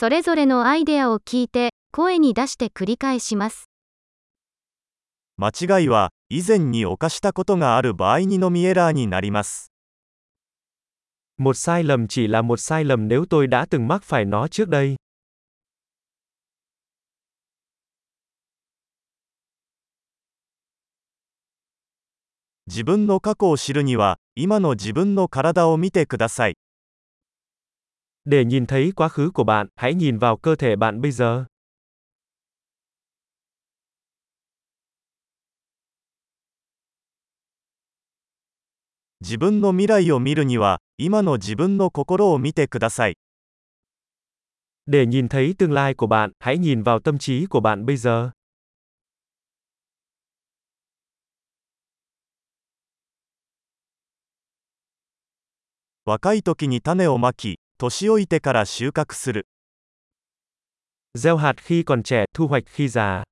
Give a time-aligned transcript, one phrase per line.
[0.00, 3.68] それぞれのアイデアを聞いて、声に出して繰り返します。
[5.36, 9.70] 間違いは以前に犯したことがある場合にのみエラーになります。
[11.36, 14.68] Một sai lầm chỉ là một sai lầm nếu tôi đã từng mắc phải nó trước
[14.70, 14.96] đây.
[22.66, 26.54] 自分の過去を知るには、今の自分の体を見てください。
[28.29, 31.45] Để nhìn thấy quá khứ của bạn, hãy nhìn vào cơ thể bạn bây giờ.
[39.21, 43.15] 自分の未来を見るには、今の自分の心を見てください。
[44.85, 47.97] Để nhìn thấy tương lai của bạn, hãy nhìn vào tâm trí của bạn bây
[47.97, 48.31] giờ.
[56.05, 59.47] 若い時に種をまき、 年老いてから収穫する。
[61.15, 63.23] Gieo hạt khi còn trẻ, thu hoạch khi già.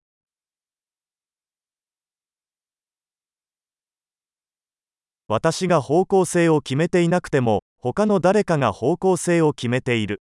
[5.27, 10.21] 私が方向性を決めていなくても、他の誰かが方向性を決めている。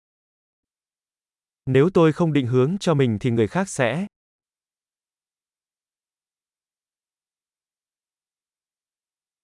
[1.65, 4.07] Nếu tôi không định hướng cho mình thì người khác sẽ.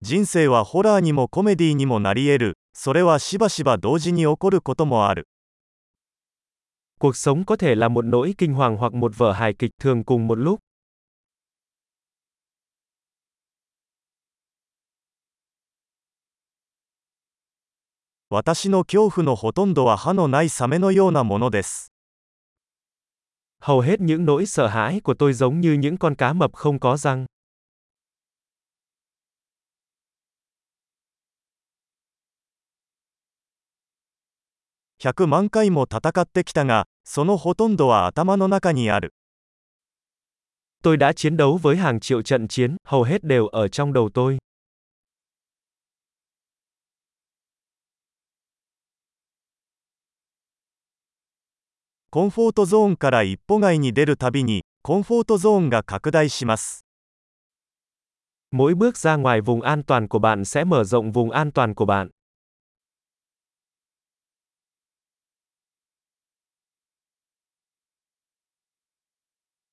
[0.05, 2.57] 人生はホラーにもコメディにもなり得る。
[2.73, 5.27] それはしばしば同時に起こることもある。
[6.99, 10.03] Cuộc sống có thể là một nỗi kinh hoàng hoặc một vở hài kịch thường
[10.03, 10.59] cùng một lúc.
[18.29, 21.91] 私の恐怖のほとんどは歯のないサメのようなものです。
[23.61, 26.79] Hầu hết những nỗi sợ hãi của tôi giống như những con cá mập không
[26.79, 27.25] có răng.
[35.01, 39.13] 100万回も戦ってきたが、そのほとんどは頭の中にある。
[40.83, 44.09] Tôi đã chiến đấu với hàng triệu trận chiến, hầu hết đều ở trong đầu
[44.09, 44.37] tôi.
[52.11, 56.85] コンフォートゾーンから一歩外に出るたびに、コンフォートゾーンが拡大します。
[58.51, 61.75] Mỗi bước ra ngoài vùng an toàn của bạn sẽ mở rộng vùng an toàn
[61.75, 62.09] của bạn.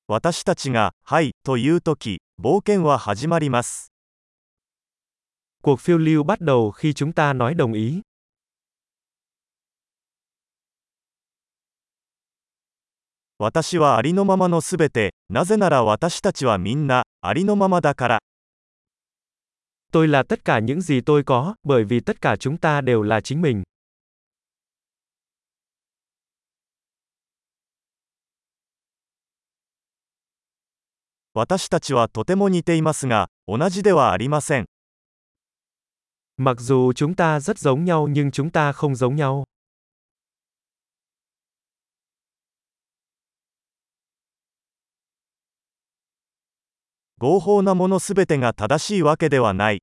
[0.09, 3.91] 私たちが、はい、というとき、冒険は始まります。
[5.61, 8.03] Cuộc phiêu lưu bắt đầu khi chúng ta nói đồng ý.
[13.37, 18.19] 私はありのままのすべて、なぜなら私たちはみんな、ありのままだから。
[19.91, 23.19] Tôi là tất cả những gì tôi có, bởi vì tất cả chúng ta đều là
[23.19, 23.63] chính mình.
[31.36, 34.66] 私たちはとても似ていますが、同じではありません。
[36.36, 39.44] Mặc dù chúng ta rất giống nhau nhưng chúng ta không giống nhau.
[47.18, 49.80] 合法なものすべてが正しいわけではない。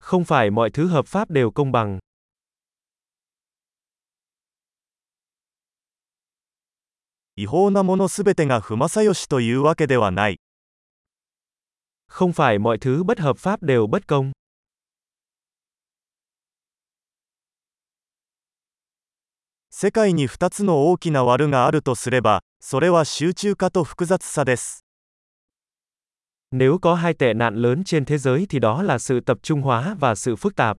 [0.00, 1.98] Không phải mọi thứ hợp pháp đều công bằng.
[7.40, 10.38] 違法なものすべてが不正義というわけではない。
[12.08, 14.32] Không phải mọi thứ bất hợp pháp đều bất công.
[19.70, 24.86] 世界に2つの大きな悪があるとすれば、それは集中化と複雑さです。
[26.52, 29.62] Nếu có hai tệ nạn lớn trên thế giới thì đó là sự tập trung
[29.62, 30.76] hóa và sự phức tạp.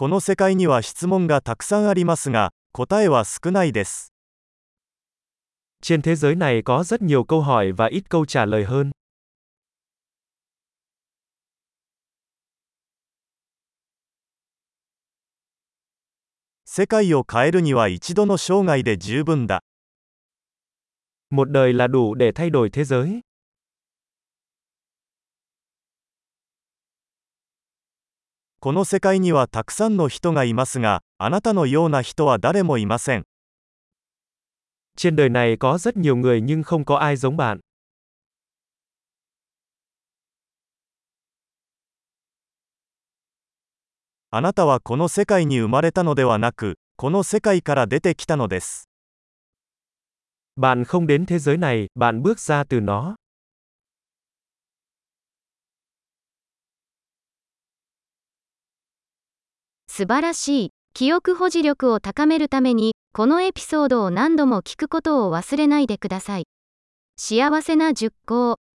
[0.00, 4.14] この世界には質問がたくさんありますが、答えは少ないです。
[5.82, 8.92] Trên thế giới này có rất nhiều câu hỏi và ít câu trả lời hơn.
[16.64, 19.60] 世界を変えるには一度の生涯で十分だ。
[21.30, 23.20] Một đời là đủ để thay đổi thế giới.
[28.64, 33.24] この世界にはたくさんの人がいますが、あなたのような人は誰もいません。
[34.96, 37.60] Trên đời này có rất nhiều người nhưng không có ai giống bạn.
[44.32, 48.88] あなたはこの世界に生まれたのではなく、この世界から出てきたのです。
[50.56, 53.16] Bạn không đến thế giới này, bạn bước ra từ nó.
[59.97, 60.69] 素晴らしい。
[60.93, 66.47] 記憶保持力を高めるために、このエピソードを何度も聞くことを忘れないでください。
[67.15, 68.57] 幸せな熟考。